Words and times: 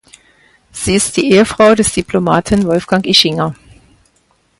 Sie 0.71 0.95
ist 0.95 1.15
die 1.15 1.31
Ehefrau 1.31 1.75
des 1.75 1.93
Diplomaten 1.93 2.65
Wolfgang 2.65 3.05
Ischinger. 3.05 3.53